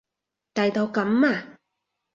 [0.53, 1.59] 大到噉啊？